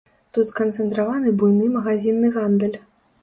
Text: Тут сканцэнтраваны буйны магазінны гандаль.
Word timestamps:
Тут 0.35 0.47
сканцэнтраваны 0.51 1.33
буйны 1.43 1.67
магазінны 1.77 2.31
гандаль. 2.39 2.77